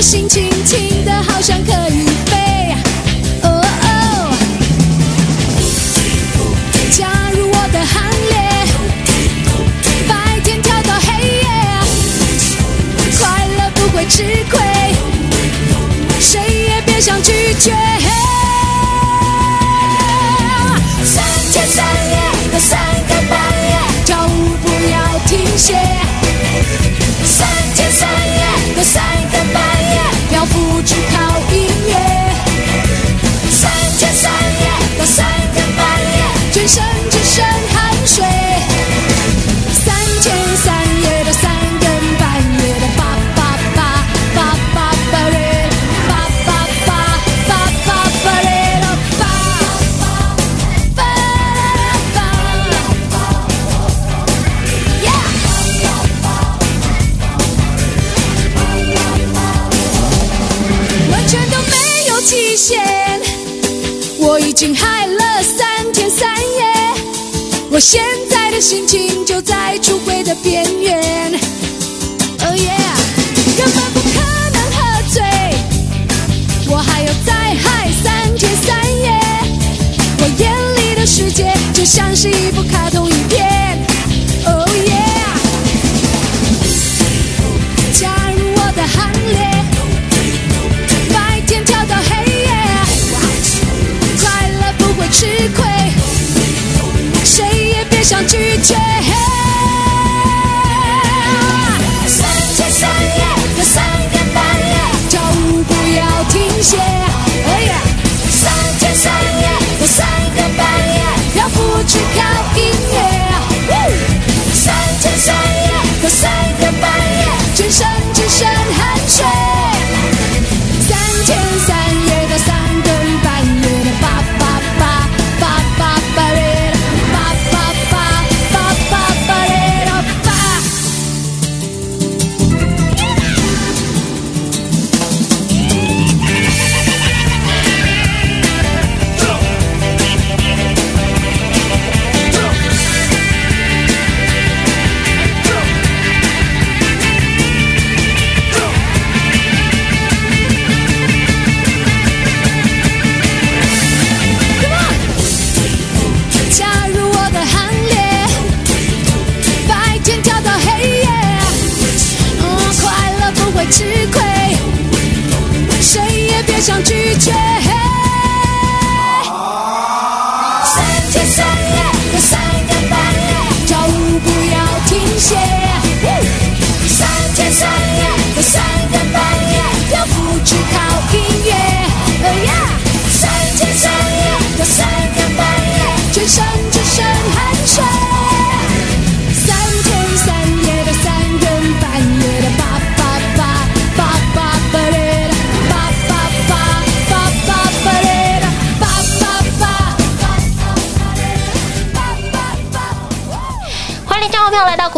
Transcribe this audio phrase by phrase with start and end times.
[0.00, 0.49] 心情。
[64.50, 66.64] 已经嗨了三天三夜，
[67.70, 71.32] 我现在的心情就在出轨的边缘。
[72.40, 72.96] oh yeah，
[73.56, 75.22] 根本不可能喝醉。
[76.68, 79.20] 我还要再嗨三天三夜，
[80.18, 82.89] 我眼里的世界就像是一部卡。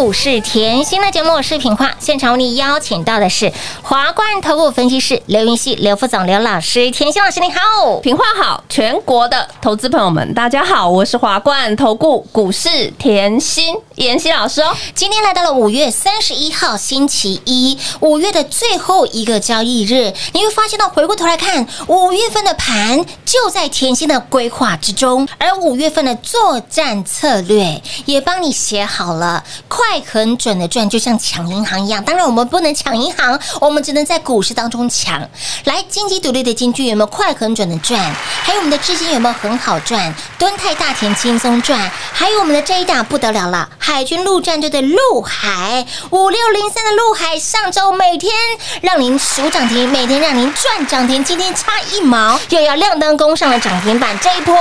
[0.03, 3.53] 股市甜心的节目，视频化现场为你邀请到的是
[3.83, 6.91] 华冠投顾分析师刘云熙、刘副总、刘老师。
[6.91, 14.75] 甜心老师你好，平化好，全国的投资朋友们大家好，我是华冠投顾股市甜心妍希老师哦。
[14.95, 32.03] 今天来到了五月三十一号星期一，五月的最后一个交易日，你会发现到回过头来看，五月份的盘就在甜心的规划之中，而五月份的作战策略也帮你写好了，快很准的赚，就像抢银行一样。
[32.03, 35.21] 当然，我们不能抢银行，我们只能在股市当中抢。
[35.65, 38.01] 来，金鸡独立的金句有没有快很准的赚？
[38.43, 40.15] 还有我们的资金有没有很好赚？
[40.39, 48.33] 敦泰大田轻松赚，还有我们的这一档不得了了，海军陆战队的陆海五六零三的陆海，上周每天
[48.81, 54.57] 让您数涨停，每天让您赚涨停，今天差一毛又要亮灯攻上了涨停板，这一波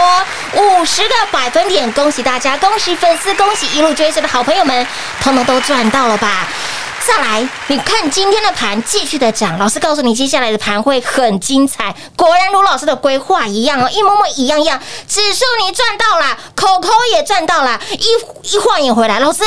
[0.56, 4.88] 五十个百分点，恭喜大家，恭喜粉丝，恭喜一路追随的好朋友们，
[5.22, 6.48] 通通都赚到了吧？
[7.06, 11.94] 再来，你看今天的盘继续的涨，老师告诉你，接下来的盘会很精彩。
[12.16, 14.80] 果然如老师的规划一样哦，一模模一样样。
[15.08, 19.44] 指数你赚到了，口口也赚到了，一一晃眼回来，老师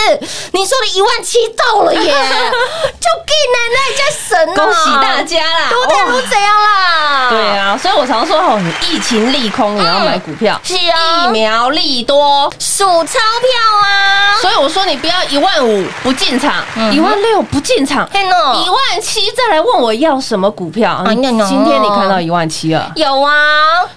[0.53, 2.01] 你说的一万七到了耶，
[3.01, 4.55] 就给奶奶家神啊！
[4.57, 5.71] 恭喜大家啦！
[5.71, 7.31] 多大路怎样啦？
[7.31, 12.53] 对啊，所以我常说哦，你疫情利空也要买股票，是啊疫苗利多。
[12.59, 14.37] 数钞票啊！
[14.41, 21.03] 所以我说你不要一万五不进场，嗯一万六不进场，嘿喏一万七再来问我要什么股票。
[21.07, 22.93] 今天你看到一万七了。
[22.97, 23.31] 有啊，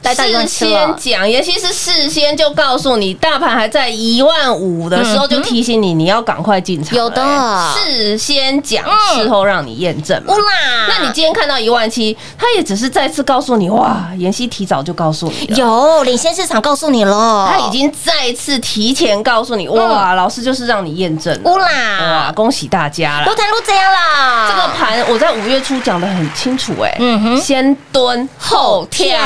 [0.03, 7.03] 事先讲，也其是事先就告诉你，大盘还在一万五的时候，就提醒你你要赶快进场了。
[7.03, 10.37] 有的哎事先讲，嗯事后让你验证嘛乌。
[10.39, 15.57] 啦，那你今天看到一万七，他也只是再次告诉你，哇，妍希提早就告诉你了。
[15.57, 23.25] 有领先市场告诉你了，他已经再次提前告诉你，哇，老师就是让你验证乌啦哇，啦，恭喜大家啦！
[23.25, 24.49] 罗坛路怎样啦？
[24.49, 27.37] 这个盘我在五月初讲的很清楚，哎，嗯哼。
[27.39, 29.17] 先蹲后跳跳，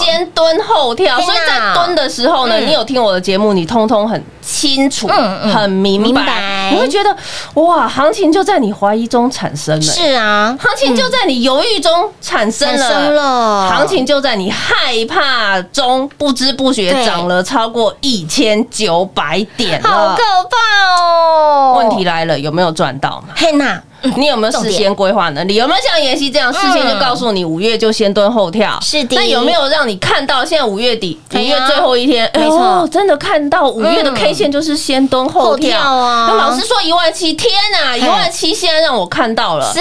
[0.00, 2.66] 先蹲后跳，所以在蹲的时候呢，嗯。
[2.66, 5.06] 你有听我的节目，你通通很清楚，
[5.52, 6.24] 很明明白。
[6.24, 7.14] 白，你会觉得
[7.54, 13.68] 哇，行情就在你怀疑中产生了，是啊，行情就在你犹豫中产生了，生了。
[13.68, 19.88] 行情就在你害怕中不知不觉涨了超过一千九百点了。
[19.88, 20.22] 好可。
[20.48, 21.74] 怕哦！
[21.76, 23.34] 问题来了，有没有赚到嘛？
[23.36, 23.82] 嘿娜，
[24.16, 25.54] 你有没有事先规划能力？
[25.56, 28.78] 有没有像妍希这样事先就告诉你五月就先蹲后跳？
[28.80, 32.30] 嗯是的那有没有让你看到现在五月底、五月最后一天？
[32.34, 39.72] 没错真的看到五月的嗯 K 线就是先蹲后后跳跳啊那老师说一万七，天哪，一万七现在让我看到了。
[39.74, 39.80] 是，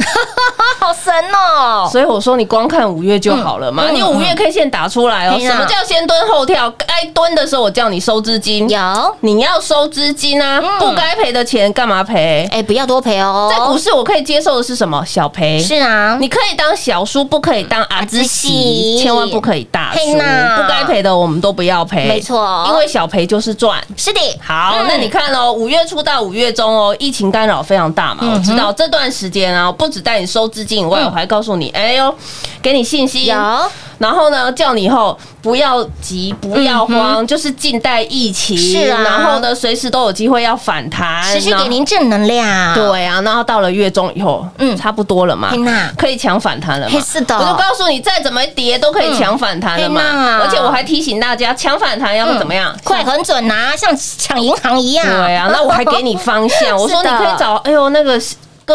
[0.78, 1.88] 好神哦！
[1.90, 5.38] 所以我说你光看五月就好了嘛，嗯你五月 K 线打出来哦。
[5.38, 6.70] 什么叫先蹲后跳？
[6.78, 12.48] 该蹲的时候我叫你收资金，有，你要收资金啊，嗯不该赔的钱干嘛赔？
[12.50, 13.48] 哎，不要多赔哦。
[13.50, 15.04] 在股市我可以接受的是什么？
[15.04, 15.58] 小赔。
[15.60, 19.98] 是啊，你可以当小叔，不可以当阿兹阿兹喜，千万不可以大输。
[19.98, 23.78] 嘿呐不该赔的我们都不要赔，没错因为小赔就是赚。
[23.96, 28.20] 是的，好，嗯那你看哦，五月初到五月中哦，疫情干扰非常大嘛。
[28.22, 32.14] 嗯我知道这段时间啊，不止带你收资金以外，嗯我还告诉你，哎呦，
[32.62, 33.26] 给你信心。
[33.26, 33.36] 有
[33.98, 38.56] 然后呢，叫你以后不要急，不要慌，就是静待疫情。
[38.56, 46.98] 是啊然后呢，随时都有机会要反弹，持续给您正能量。，对啊，然后到了月中以后，嗯嗯，差不多了嘛天哪，可以抢反弹了嘛？
[46.98, 50.40] 是的我就告诉你，再怎么跌都可以抢反弹了嗯天哪嘛。
[50.44, 52.74] 而且我还提醒大家，抢反弹要怎么样？
[52.82, 55.04] 快很准呐，像抢银行一样。
[55.06, 58.18] 对啊，那我还给你方向， 我说你可以找，哎呦那个。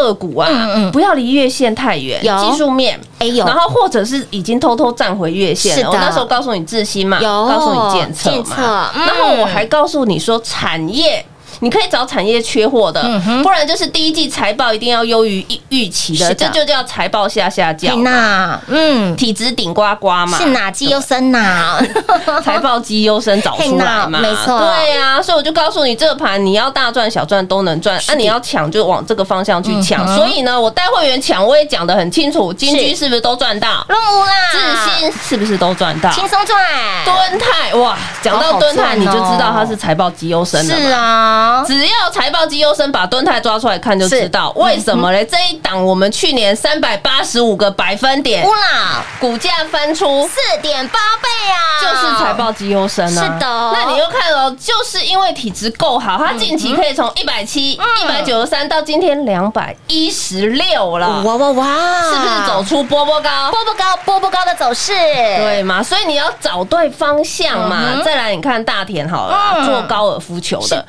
[0.02, 5.86] 个股啊，嗯嗯不要离月线太远，有技术面，哎呦然后或者是已经偷偷站回月线。
[5.88, 11.26] 我那时候告诉你自新嘛，有告诉你检测然后我还告诉你说产业。
[11.60, 18.10] 你可以找产业缺货的嗯，不然就是第一季财报一定要优于预预期的，这就叫财报下下嘿叫嘛。
[18.10, 21.80] 娜，嗯，体质顶呱呱嘛，是哪绩优生呐？
[22.44, 24.60] 财报绩优生找出来嘛，没错。
[24.60, 30.06] 对呀、所以我就告诉你，这个盘你要大赚小赚都能赚，那、你要抢就往这个方向去抢。
[30.06, 33.86] 嗯所以呢，我带会员抢，我也讲得很清楚，金居是不是都赚到？
[33.90, 34.58] 任务啦，智
[35.02, 36.10] 新是不是都赚到？
[36.12, 36.58] 轻松赚，
[37.04, 40.76] 敦泰哇，讲到敦泰你就知道它是财报绩优生了。
[40.76, 45.26] 是啊，只要财报绩优生把敦泰抓出来看就知道为什么嘞？
[45.26, 53.22] 这一档我们去年三百八十五个百分点乌，啦，股价翻出四点八倍啊，就是财报绩优生啊。
[53.24, 63.52] 是的那你又看哦，就是因为体质够好，它近期可以从一百七、一百九十三到今天两百一十六了，哇哇哇，是不是走出波波高？
[63.52, 64.94] 波波高波波高的走势？
[64.94, 65.82] 对嘛？
[65.82, 67.82] 所以你要找对方向嗯嘛。
[67.96, 70.86] 哼再来，你看大田好了做高尔夫球是的。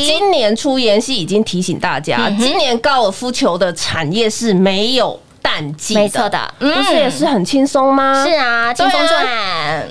[0.00, 6.38] 的，今年出演戏已经提醒大家，嗯今年高尔夫球的产业是没有淡季的，没错的。
[6.60, 6.74] 嗯。
[6.74, 8.24] 不是也是很轻松吗？
[8.26, 9.26] 是啊，轻松赚，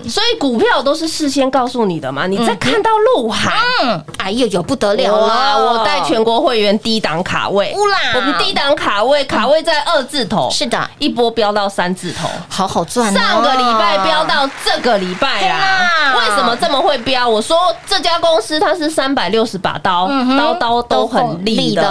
[0.10, 2.26] 所以股票都是事先告诉你的嘛。
[2.26, 5.28] 你再看到陆海，嗯，哎呦呦不得了哇。
[5.28, 7.98] 了，我带全国会员低档卡位，乌啦。
[8.16, 12.28] 我们低档卡位，卡位在二字头，是的，一波飙到三字头。
[12.50, 13.20] 好好赚哦。
[13.20, 16.16] 上个礼拜飙到这个礼拜天啊！
[16.18, 17.30] 为什么这么会飙？
[17.30, 21.84] 我说这家公司它是三百六十把刀，刀刀都很利利的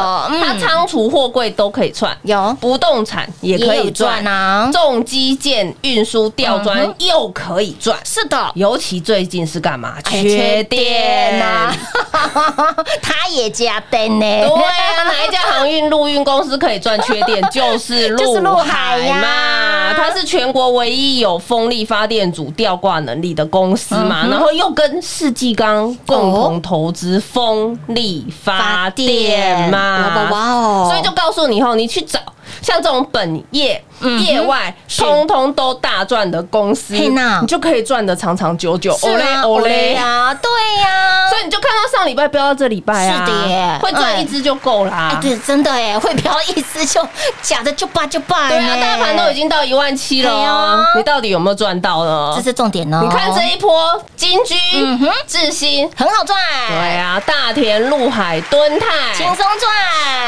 [0.43, 2.57] 它仓储货柜都可以串，有。
[2.61, 4.25] 不动产也可以赚。
[4.27, 7.99] 啊，重基建、运输、吊嗯砖又可以赚。
[8.05, 9.95] 是的，尤其最近是干嘛？
[10.05, 11.73] 哎缺电呐，
[13.03, 14.27] 他也加灯呢。
[14.27, 17.43] 对啊，哪一家航运陆运公司可以赚缺电？
[17.51, 19.17] 就是就是陆陆海呀。
[19.21, 29.71] 嘛，它是全国唯一有风力发电组吊挂能力的公司嗯嘛，然后又跟世纪钢共同投资风力发电。
[29.71, 30.89] 嘛，哇哇哦。
[30.91, 32.19] 所以就告诉你以后，你去找
[32.63, 33.83] 像这种本业、
[34.21, 38.97] 业外通通都大赚的公司，嘿呐你就可以赚的长长久久。
[38.99, 40.51] 是啊，欧嘞呀，对
[40.83, 43.79] 呀，所以你就看到上礼拜飙到这礼拜啊，是的耶。
[43.83, 45.11] 会赚一只就够啦。
[45.13, 47.07] 哎，对，真的哎，会飘一丝就
[47.43, 52.33] 假的就罢就罢对啊，大盘都已经到一万七了对啊哦，你到底有没有赚到呢？
[52.37, 52.43] 这？
[52.43, 53.01] 是重点哦。
[53.03, 56.37] 你看这一波金居嗯哼、智新，很好赚，
[56.69, 59.73] 对，啊，大田、陆海、敦泰，轻松赚，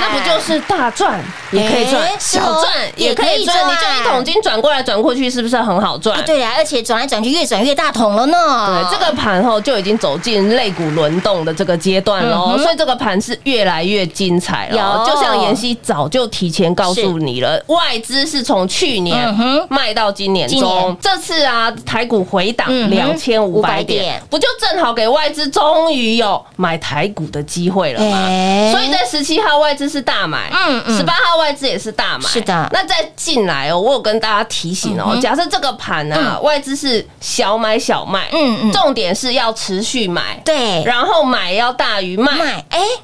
[0.00, 2.72] 那不就是大赚也可以赚哎，小赚？
[2.96, 6.22] 也可以赚你就一桶金转过来转过去，是不是很好赚啊？？
[6.26, 8.88] 对呀，而且转来转去越转越大桶了呢。
[8.90, 14.76] 对，这个盘后就已经走进肋骨轮动的这个阶段喽，嗯所以这个盘是越来越精彩了。
[14.76, 28.16] 有就像妍希早就提前告诉你了，外资是从去年嗯卖到今年中，这次啊台股回档两千五百500点点，不就正好给外资终于有买台股的机会了吗？
[28.26, 38.72] 哎所以在十七号外资是大买，嗯嗯十八号外资也是大买，是的那再进来哦，我有跟大家提醒哦，假设这个盘啊，外资是小买小卖，嗯嗯。
[38.72, 42.32] 重点是要持续买，对，然后买要大于卖。
[42.32, 42.98] 买哎，是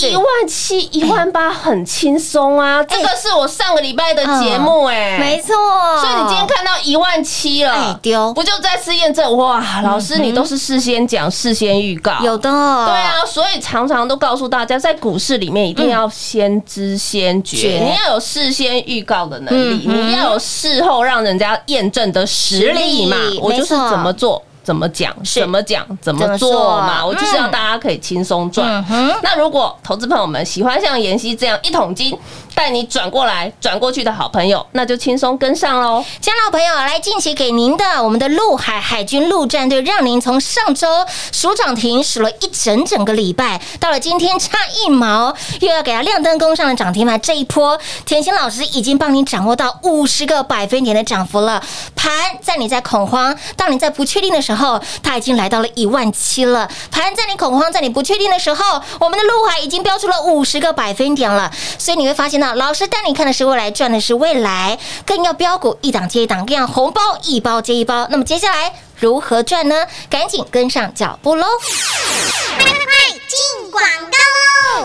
[0.00, 2.82] 一万七、一万八很轻松啊！
[2.84, 5.54] 这个是我上个礼拜的节目哎，没错。
[6.00, 9.80] 所以你今天看到一万七哎了，丢不就再次验证哇？
[9.82, 23.16] 老师，你都是事先讲、事先预告，有的，对啊，所以常常都告诉大家，在股市里面一定要先知先觉，觉你要有事先预告的能力，嗯你要有事后让人家验证的实力嘛。
[23.40, 24.42] 我就是怎么做。
[24.68, 25.16] 怎么讲？
[25.24, 25.86] 怎么讲？
[25.98, 27.02] 怎么做做嘛？
[27.06, 28.84] 我就是要嗯大家可以轻松赚
[29.22, 32.14] 那如果投资朋友们喜欢像妍希这样一桶金
[32.58, 36.04] 带你转过来、转过去的好朋友，那就轻松跟上喽。
[36.20, 40.88] 亲爱的朋友，来近期给您的我们的陆海海军陆战队，让您从上周
[41.30, 47.20] 数涨停数了一整整个礼拜，到了今天差一毛，又要给它亮灯攻上了涨停板。
[47.20, 51.62] 这一波，甜心老师已经帮你掌握到五十个百分点的涨幅了。
[51.94, 52.12] 盘
[52.42, 56.68] 在你在恐慌，当你在不确定的时候，它已经来到了一万七了。
[56.90, 61.48] 盘在你恐慌，在你不确定的时候，我们的陆海已经标出了五十个百分点了。
[61.78, 68.06] 所以你会发现到，老师带你看的是未来，赚的是未来，更要标股一档接一档，更要红包一包接一包。
[68.10, 69.86] 那么接下来如何赚呢？
[70.08, 71.46] 赶紧跟上脚步喽！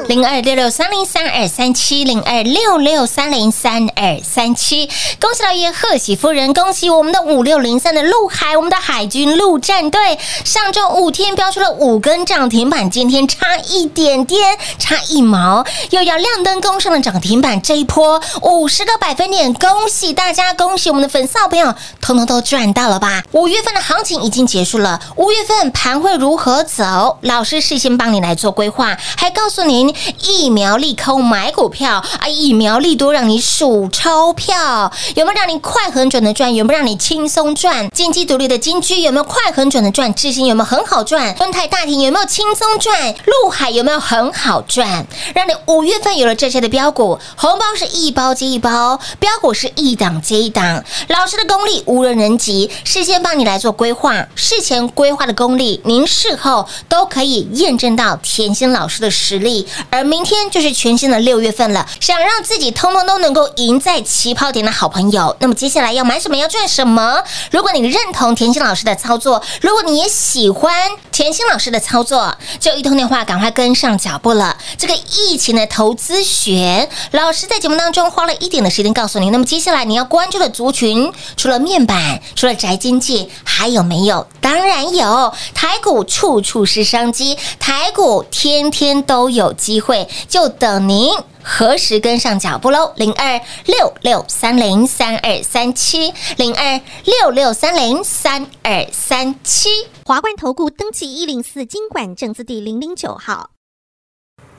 [0.07, 23.23] 零二六六三零三二三七零二六六三零三二三七，恭喜老爷，贺喜夫人，恭喜我们的五六零三的陆海，我们的海军陆战队，上周五天标出了五根涨停板，今天差一点点，差一毛，又要亮灯攻上了涨停板，这一波五十个百分点，恭喜大家，恭喜我们的粉丝好朋友，通通都赚到了吧？
[23.31, 27.17] 五月份的行情已经结束了，五月份盘会如何走？
[27.21, 28.82] 老师事先帮你来做规划，
[29.15, 36.53] 还告诉您疫苗利空买股票啊，疫苗利多让你数钞票，有没有让你快很准的赚？
[36.53, 37.89] 有没有让你轻松赚？
[37.89, 40.13] 金鸡独立的金居有没有快很准的赚？
[40.13, 41.35] 智新有没有很好赚？
[41.35, 43.15] 丰泰大庭有没有轻松赚？
[43.25, 45.05] 陆海有没有很好赚？
[45.33, 50.83] 让你五月份有了这些的标股，红包是一包接一包，标股是一档接一档。
[51.09, 59.67] 老师的功力无人能及，事先帮你来做规划，事前规划的功力，您事后都可以验证到天下老师的实力。
[59.89, 67.23] 而明天就是全新的六月份了，想让自己通通都能够赢在起跑点的好朋友，那么接下来要买什么，要赚什么？
[67.51, 70.73] 如果你认同甜心老师的操作，如果你也喜欢
[71.11, 74.55] 甜心老师的操作，就一通电话赶快跟上脚步了。
[74.77, 79.29] 这个疫情的投资学，老师在节目当中花了一点的时间告诉你。
[79.29, 84.27] 那么接下来你要关注的族群，除了面板，除了宅经济，还有没有？
[84.41, 91.09] 当然有，台股处处是商机，台股天天天都有机会，就等您。
[91.41, 92.93] 何时跟上脚步喽？
[92.97, 99.69] 零二六六三零三二三七，零二六六三零三二三七。
[100.05, 103.49] 华冠投顾登记一零四经管证字第零零九号。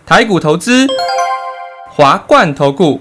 [0.04, 0.88] 台股投资，
[1.92, 3.00] 华冠投顾。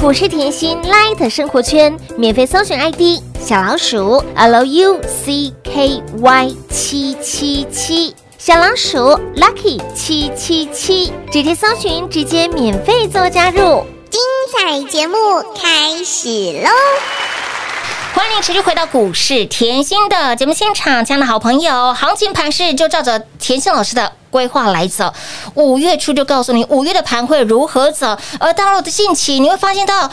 [0.00, 5.00] 股市甜心 Light 生活圈免费搜寻 ID 小老鼠 Lucky
[6.70, 8.98] 七七七，小老鼠
[9.34, 13.84] Lucky 七七七，直接搜寻，直接免费做加入。
[14.08, 14.20] 精
[14.52, 15.16] 彩节目
[15.60, 16.28] 开始
[16.62, 16.70] 喽！
[18.14, 25.12] 欢迎持续回到股市甜心的节目现场，亲爱的好朋友，行情盘势就照着甜心老师的规划来走。
[25.54, 30.10] 五月初就告诉你五月的盘会如何走，而到了的近期，你会发现到。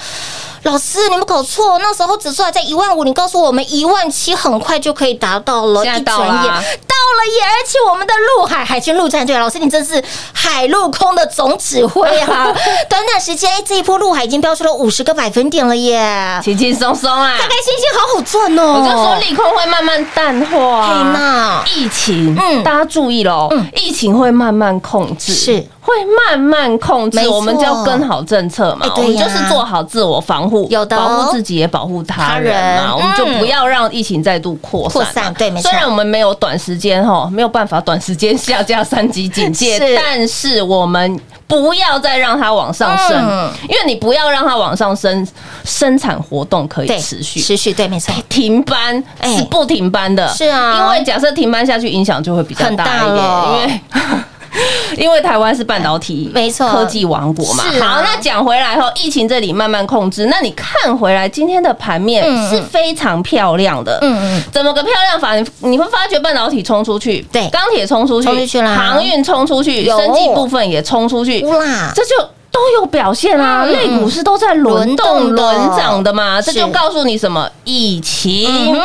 [0.65, 6.63] 老师，你们搞错，那时候指数还在一万五，你告诉我们一万七很快就可以达到了，现在一转眼到了啊
[6.95, 7.43] 到了耶！
[7.43, 10.03] 而且我们的陆海海军陆战队，老师你真是
[10.33, 12.51] 海陆空的总指挥啊！
[12.89, 16.39] 短短时间，哎，这一波陆海已经飙出了五十个百分点了耶！
[16.43, 17.35] 轻轻松松啊！
[17.37, 18.81] 开开心心，好好赚哦！
[18.81, 25.93] 我就说利空会慢慢淡化，嘿呐疫情，嗯大家注意喽，疫情会慢慢控制，是会
[26.27, 30.99] 慢慢控制，我们就要跟好政策嘛哎，我们就是做好自我防护，有的哦。
[30.99, 32.51] 保护自己也保护他他人。
[32.53, 35.05] 人嘛，我们就嗯不要让疫情再度扩散嘛。
[35.05, 35.69] 扩散对没错。
[35.69, 41.19] 虽然我们没有短时间哈，没有办法短时间下架三级警戒 是，但是我们。
[41.47, 43.51] 不要再让它往上升，嗯。
[43.69, 45.27] 因为你不要让它往上升，
[45.63, 47.39] 生产活动可以持续。
[47.39, 49.31] 持续对，没错，停班哎。
[49.37, 50.79] 是不停班的，是啊。
[50.79, 53.57] 因为假设停班下去，影响就会比较大大一了。
[53.59, 53.81] 点，因为。
[54.97, 56.69] 因为台湾是半导体没错。
[56.69, 57.63] 科技王国嘛。
[57.63, 57.95] 啊。
[57.95, 60.27] 好，那讲回来后，疫情这里慢慢控制。
[60.27, 65.35] 那你看回来今天的盘面嗯是非常漂亮的，嗯嗯，怎么个漂亮法？
[65.35, 67.49] 你你会发觉半导体冲出去，对。
[67.49, 68.75] 钢铁冲出去，冲出去啦。
[68.75, 69.97] 航运冲出去，有。
[69.97, 72.15] 生技部分也冲出去，哇，这就
[72.51, 77.49] 都有表现啊，嗯类股市都在轮动轮涨的嘛，这就告诉你什么？
[77.63, 78.79] 疫情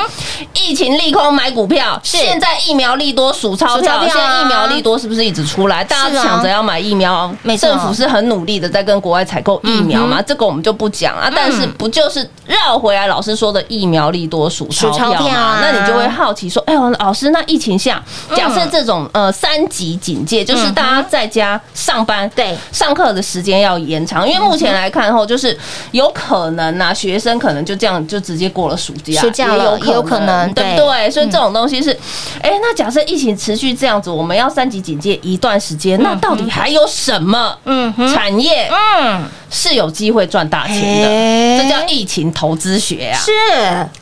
[0.54, 5.82] 疫情利空买股票，现在疫苗利多数钞票，现在疫苗利多是不是一直出来？
[5.84, 11.30] 大家抢着要买疫苗政府是很努力的在跟国外采购疫苗嘛，这个我们就不讲啊。
[11.34, 15.60] 但是不就是绕回来老师说的疫苗利多数钞票嘛？
[15.60, 18.02] 那你就会好奇说，哎呦，老师，那疫情下，
[18.36, 22.56] 假设这种呃三级警戒，就是大家在家上班，对。
[22.72, 25.56] 上课的时间要延长，因为目前来看后，就是
[25.92, 31.10] 有可能呐、学生可能就这样就直接过了暑假，暑假了也有可能对不对对？
[31.10, 31.90] 所以这种东西是，
[32.40, 41.64] 哎，那假设疫情持续这样子，我们要三级警戒一段时间，那到底还有什么嗯哼，产业嗯，是有机会赚大钱哎的？
[41.64, 43.18] 这叫疫情投资学啊！
[43.18, 43.30] 是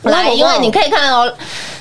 [0.09, 1.31] 来，因为你可以看哦。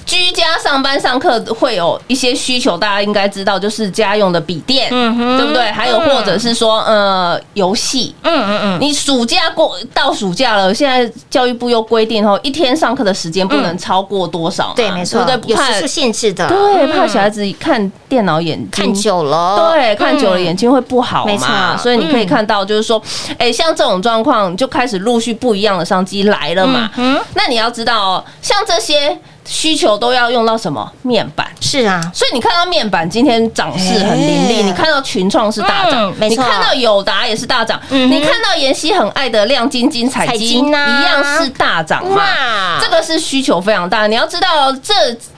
[0.09, 5.71] 居家上班上课会有一些需求，大家应该知道，就是家用的笔电，嗯哼对不对？
[5.71, 15.55] 还有或者是说，呃，游戏，嗯嗯嗯，你暑假过到暑假了，现在教育部又规定哦，一天上课的时间不能超过多少嘛，对，没错，对不对？
[15.55, 18.87] 怕有时数限制的，对，嗯怕小孩子看电脑眼睛。
[18.87, 21.83] 看久了，对，看久了眼睛会不好没嘛，错。
[21.83, 23.01] 所以你可以嗯看到，就是说，
[23.37, 26.91] 哎，像这种状况就开始陆续不一样的商机来了嘛。
[26.97, 29.15] 嗯，那你要知道哦，像这些
[29.49, 31.49] 需求都要用到什么面板。
[31.61, 42.17] 是啊，所以你看到面板今天涨势很凌哎厉，你看到群创是大涨嗯，没错你看到友达也是大涨，你看到妍希很爱的亮晶晶、彩彩晶一样是大涨嘛。
[42.17, 44.95] 哇这个是需求非常大，你要知道这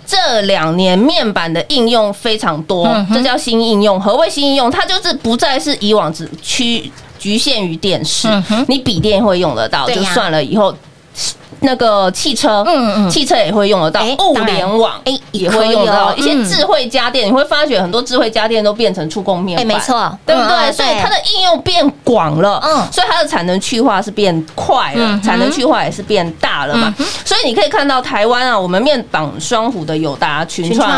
[0.07, 3.99] 这两年面板的应用非常多，嗯这叫新应用。
[4.01, 4.71] 何谓新应用？
[4.71, 10.43] 它就是不再是以往只区局限于电视嗯，你笔电会用得到，就算了。
[10.43, 10.75] 以后
[11.61, 13.11] 那个汽车，嗯嗯。
[13.11, 20.19] 汽车也会用得到哎，物联网哎也会用得到，一些智慧家电，你会发觉很多智慧家电都变成触控面哎板，没错。
[20.27, 20.73] 对不对？
[20.73, 22.93] 所以它的应用变广了，嗯。
[22.93, 26.95] 所以它的产能去化是变快了，产能去化也是变大了嘛。
[27.25, 30.91] 所以你可以看到台湾啊，我们面板双虎的友达、群群创。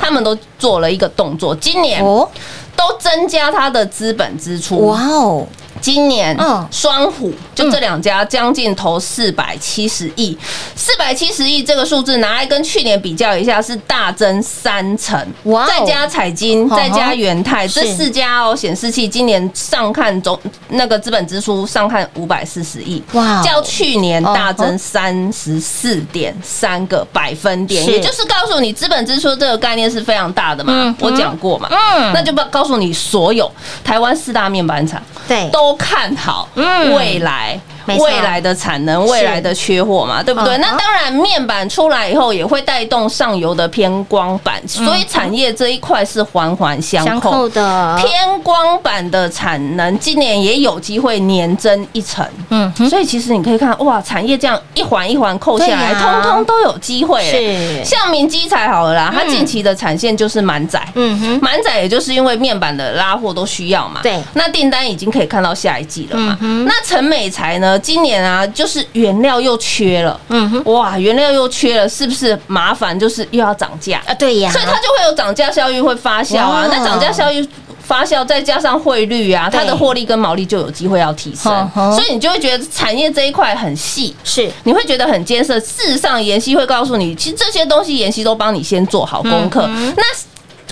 [0.00, 2.28] 他们都做了一个动作，今年哦，
[2.74, 4.86] 都增加它的资本支出。
[4.86, 5.46] 哇哦，
[5.80, 6.66] 今年嗯。
[6.70, 10.36] 双虎就这两家将近投四百七十亿，
[10.76, 15.18] 四百七十亿这个数字拿来跟去年比较一下，是大增三成。
[15.44, 15.66] 哇哦。
[15.68, 20.38] 再加彩金，再加元泰，这四家哦，显示器今年上看总
[20.68, 23.42] 那个资本支出上看五百四十亿，哇哦。
[23.44, 32.12] 较去年大哦增三十四点三个百分点，也就是告诉你资本支出这个概念是非常大的嘛嗯，我讲过嘛，嗯。
[32.12, 33.50] 那就不告诉你所有
[33.82, 35.02] 台湾四大面板厂。
[35.26, 37.58] 对，都看好嗯未来。
[37.96, 40.56] 未来的产能，未来的缺货嘛，对不对？
[40.56, 40.60] 嗯。
[40.60, 47.48] 那当然，面板出来以后也会带动上游的偏光板，所以产业这一块是环环相相扣扣。
[47.50, 57.82] 的，偏光板的产能今年也有机会年增一成，嗯，所以其实你可以看哇，产业这样一环一环扣下来，通通都有机会嘞。
[57.82, 64.18] 是，像明基材好了啦，它嗯近期的产线就是满载，嗯哼，满载也就是因为面板的拉货都需要嘛，对。
[64.34, 66.36] 那订单已经可以看到下一季了嘛。
[66.40, 72.98] 嗯那陈美材呢，今年啊，就是原料又缺了，嗯哼，哇，原料又缺了，是不是麻烦？
[72.98, 76.66] 就是又要涨价，啊，对呀，所以它就会有涨价效应会发酵啊。
[76.70, 77.46] 那涨价效应。
[77.88, 85.58] 发酵再加上汇率啊，它的获利跟毛利就有机会要提升所以你就会觉得产业这一块很细，是，你会觉得很艰涩。
[85.58, 89.64] 事实上，妍希会告诉你，其实这些东西妍希都帮你先做好功课。
[89.68, 90.02] 嗯那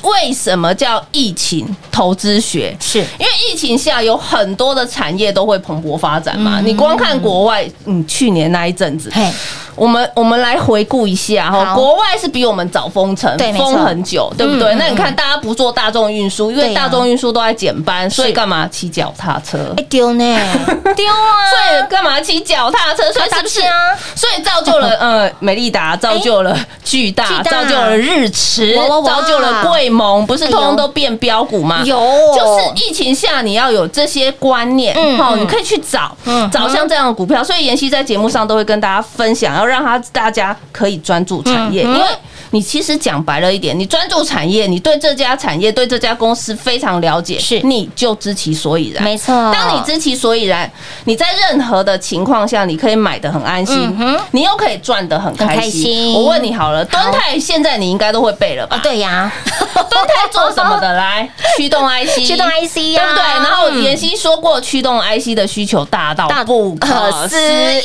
[0.06, 2.76] 为什么叫疫情投资学？
[2.80, 6.60] 是因为疫情下有很多的产业都会蓬勃发展嘛。
[6.60, 9.30] 嗯你光看国外，嗯，去年那一阵子，嘿，
[9.76, 14.74] 我们我们来回顾一下哈，国外是比我们早封城封很久，对不对？
[14.76, 19.74] 那你看大家不做大众运输，因为大众运输都在减班，所以干嘛骑脚踏车？
[19.76, 20.24] 哎丢呢，
[20.96, 23.12] 丢啊，所以干嘛骑脚踏车？
[23.12, 23.60] 所以是不是？
[23.60, 23.98] 踏踏？
[24.14, 27.50] 所以造就了 呃美利达，造就了巨大，巨大。
[27.50, 31.82] 造就了日驰，造就了贵盟，不是通通都变标股吗？
[31.84, 31.96] 有。
[32.34, 37.42] 就是疫情下你要有这些观念，好，你可以去找嗯找像这样的股票。
[37.42, 42.07] 所以妍希在节目上都会跟大家分享，要让他大家可以专注产业，嗯因为。
[42.56, 47.60] 你其实讲白了一点，你专注产业，你对这家产业、对这家公司非常了解，是。
[47.60, 49.04] 你就知其所以然。
[49.04, 50.70] 没错，当你知其所以然，
[51.04, 56.14] 你在任何的情况下，你可以买的很安心，嗯你又可以赚的很很开开心。
[56.14, 58.76] 我问你好了，敦泰现在你应该都会背了吧？
[58.76, 59.30] 啊，对呀，
[59.74, 60.94] 敦泰做什么的？
[60.94, 63.02] 来，驱动 IC， 驱动 IC 呀。
[63.02, 63.22] 对不对？
[63.22, 67.38] 然后嗯妍希说过，驱动 IC 的需求大到不可思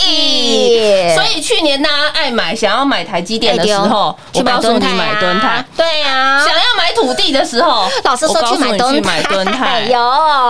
[0.07, 1.15] 议，议。
[1.15, 5.65] 所以去年大家爱买，想要买台积电的时候，去我告诉你啊买蹲泰。
[5.75, 9.99] 对呀想，要买土地的时候，老师说去买敦去买敦泰，有，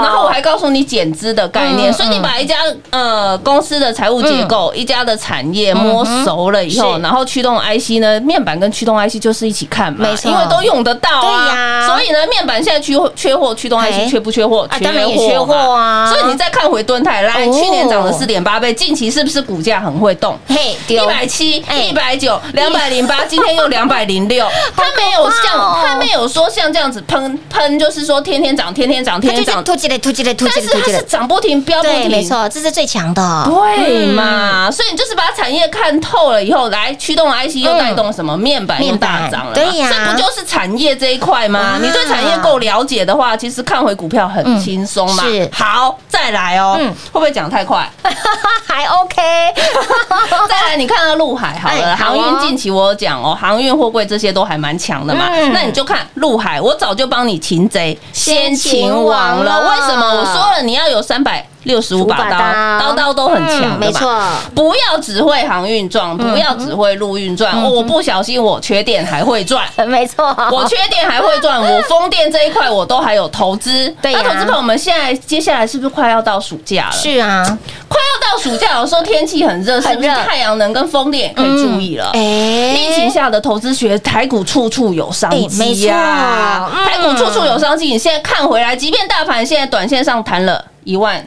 [0.02, 2.58] 然后我还告诉你减资的概念，嗯所以你把一家
[2.90, 11.22] 呃公司的财务结构、一家的产业摸熟了以后，是然后驱动 IC 呢，面板跟驱动 IC 就是一起看嘛，没错因为都用得到啊。
[11.22, 14.68] 对呀所以呢，面板现在缺缺货，驱动哎 IC 缺不缺货？
[14.70, 20.38] 啊当然也缺货啊所以你再看回蹲泰，来，哦去年涨了四点八倍，近期是不是股价很会动？
[20.48, 24.48] 嘿，一丢，百七、哎一百九、两百零八，今天又两百零六。
[24.76, 29.64] 它没有哦像，它没有说像这样子喷喷，就是说天天涨，天天涨，天天涨。
[29.66, 32.22] 但是它是，涨不停，飙不，停，没。
[32.24, 34.70] 错，这是最强的，对嘛？
[34.72, 41.78] 所以你就是把产业看透了以后，来驱动 IC 又带动什么面板又大涨了，对呀这不就是产业这一块吗？
[41.82, 45.24] 你对产业够了解的话，其实看回股票很轻松嘛。
[45.52, 47.90] 好，再来哦，嗯会不会讲太快？
[48.68, 49.16] 还 OK，
[50.48, 55.26] 再来，你看到陆海好了，航运近期我有讲哦，航运货柜这些都还蛮强的嘛。
[55.32, 59.44] 嗯那你就看陆海，我早就帮你擒贼先先擒王。
[59.44, 60.08] 了为什么？
[60.20, 64.12] 我说了，你要有三百六十五把刀，刀刀都很强没错，
[64.56, 67.54] 不要只会航运赚，不要只会陆运赚。
[67.54, 69.68] 哦我不小心我缺电还会赚。
[69.88, 73.88] 没错，我缺电还会赚， 我风电这一块我都还有投资。
[74.02, 76.92] 对啊那投资朋友们，现在接下来是不是快要到暑假了？
[76.92, 77.44] 是啊，
[77.88, 82.10] 快要到暑假，有时候天气很热，是不是太阳能跟风电也可以注意了？
[82.14, 87.86] 哎疫情下的投资学，台股处处有商机呀、错嗯台股处处有商机。
[87.86, 91.24] 你现在看回来，即便大盘现在短线上弹了一万。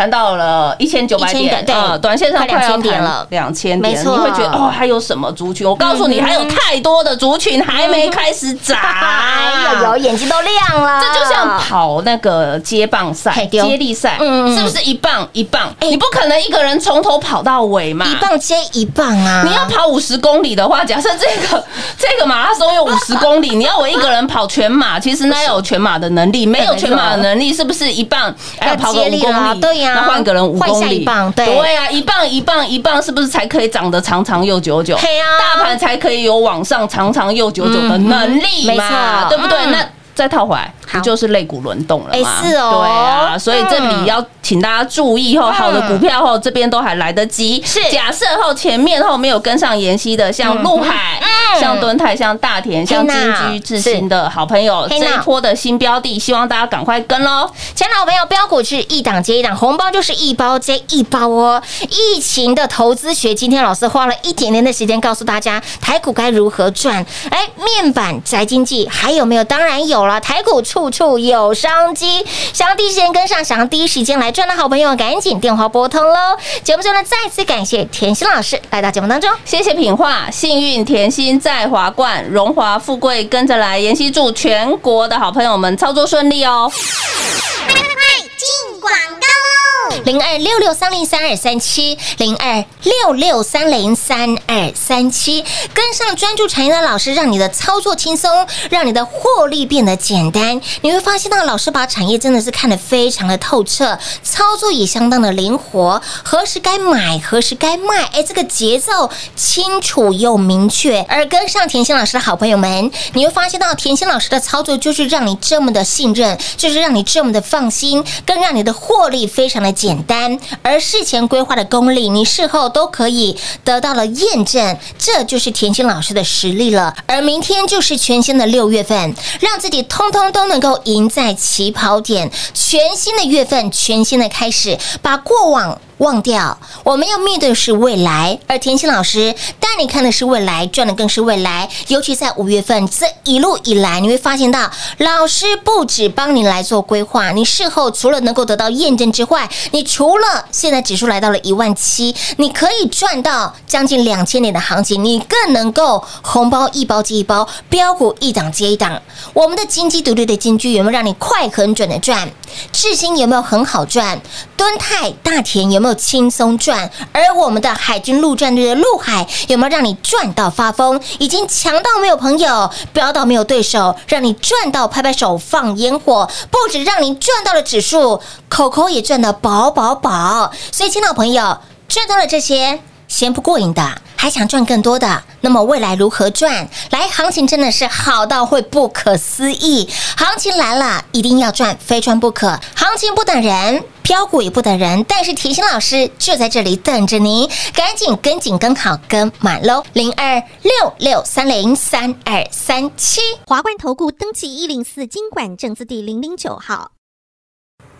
[0.00, 3.26] 谈到了一千九百1000点点，对呃短线上快快要2000点了。
[3.28, 5.68] 两千点，没错你会觉得哦，还有什么族群？
[5.68, 15.68] 我告诉你，还有太多的族群还没开始涨，哎呦呦，眼睛都亮了，这就像跑那个接棒赛接力赛，嗯嗯是不是一棒一棒？
[15.80, 15.88] 哎。
[15.90, 19.42] 你不可能一个人从头跑到尾嘛，一棒接一棒啊！
[19.44, 21.62] 你要跑五十公里的话，假设这个
[21.98, 28.34] 这个马拉松有五十公里， 你要我一个人跑全马，其实那要有全马的能力，没有全马的能力，是不是一棒？
[28.66, 29.60] 要跑个五公里？
[29.60, 31.46] 对呀那换个人五公里，棒对。
[31.46, 34.96] 对呀，一棒一棒一棒，是不是才可以长得长长又久久？
[34.96, 39.28] 嘿呀大盘才可以有往上长长又久久的能力嘛，错。
[39.30, 39.58] 对不对？
[39.66, 39.70] 嗯。
[39.72, 42.12] 那再套回来，不就是肋骨轮动了吗？
[42.12, 42.82] 哎是哦。
[42.82, 47.62] 对啊，所以这里要请大家注意后，好的股票后这边都还来得及。
[47.64, 47.80] 是。
[47.90, 51.18] 假设后前面后没有跟上妍希的，像陆海、
[51.58, 57.50] 像敦泰、像大田、像金娜居、智新的好朋友，这一波的新标的，希望大家赶快跟喽。
[57.74, 61.62] 亲爱的好朋友，标股是一档接一档，红包就是一包接一包哦。
[61.88, 67.04] 疫情的投资学，今天老师花了一点点的时间告诉大家台股该如何赚。
[67.30, 69.44] 哎，面板宅经济还有没有？
[69.44, 72.24] 当然有了，台股处处有商机。
[72.52, 76.36] 想要第一时间跟上，想要第一时间来赚的好朋友，赶紧电话拨通喽。
[76.62, 79.30] 节目中呢，再次感谢甜心老师来到节目当中。
[79.44, 83.78] 谢谢品画，幸运甜心在华冠，荣华富贵跟着来。
[83.78, 86.70] 妍希祝全国的好朋友们操作顺利哦。
[86.70, 87.94] 快快快
[88.36, 89.69] 进广告喽！
[90.04, 100.60] 零二六六三零三二三七，零二六六三零三二三七，跟上专注产业的老师，让你的操作轻松，让你的获利变得简单。
[100.82, 111.00] 你会发现到老师把产业真的是看得非常的透彻，操作也相当的灵活，何时该买，何时该卖，哎，这个节奏清楚又明确。
[111.08, 120.38] 而跟上甜心老师的好朋友们，你会发现到甜心老师的操作就是让你这么的信任，就是让你这么的放心，更让你的获利非常的简单。
[120.60, 126.94] 而事前规划的功力，你事后都可以得到了验证，这就是甜心老师的实力了。
[127.06, 135.80] 而明天就是全新的六月份，让自己通通都能够赢在起跑点，全新的月份，全新的开始，把过往。
[136.00, 141.68] 忘掉，我们要面对的是未来，而甜心老师带你看的是未来，赚的更是未来。
[141.88, 159.00] 尤其在五月份这一路以来，你会发现到，老师不止帮你来做规划，你事后除了能够得到验证之外，你除了现在指数来到了一万七，你可以赚到将近两千点的行情，你更能够红包一包接一包，标股一档接一档。
[159.34, 162.26] 我们的金鸡独立的金居有没有让你快很准的赚？
[162.72, 164.20] 智新有没有很好赚？
[164.56, 166.90] 敦泰、大田有没有轻松赚？
[167.12, 171.00] 而我们的海军陆战队的陆海有没有让你赚到发疯？
[171.18, 180.52] 已经强到没有朋友，飙到没有对手，让你赚到拍拍手放烟火，不止让你赚到了指数，口口也赚得饱饱饱。
[180.70, 182.80] 所以，亲老朋友，赚到了这些。
[183.10, 183.82] 嫌不过瘾的，
[184.14, 186.66] 还想赚更多的，那么未来如何赚？
[186.90, 192.58] 来，行情真的是好到会不可思议，行情来了，一定要赚，非赚不可。
[192.76, 199.82] 行情不等人，标股也不等人，但是甜心老师就在这里等着你，赶紧跟紧跟好跟满喽！
[199.92, 203.20] 零二六六三零三二三七。
[203.48, 206.92] 华冠投顾登记一零四经管证字第零零九号。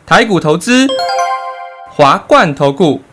[0.06, 0.86] 台股投资，
[1.92, 3.00] 华冠投顾。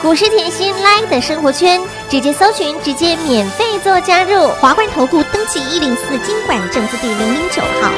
[0.00, 4.46] 股市甜心 Live 的生活圈，直接搜寻，直接免费做加入。
[4.60, 7.90] 华冠投顾登记一零四经管证字第零零九号。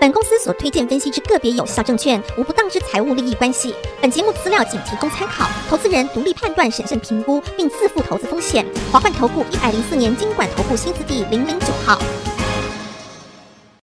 [0.00, 3.74] 本公司所推荐分析之个别有效证券，无不当之财务利益关系。
[4.00, 8.64] 本节目资料仅提供参考，投资人独立判断、审慎评估，并自负投资风险。
[8.90, 11.98] 华冠投顾一百零四年经管投顾新字第零零九号。